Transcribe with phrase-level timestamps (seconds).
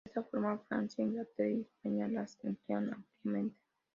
[0.03, 3.59] De esta forma Francia, Inglaterra y España las emplearon ampliamente.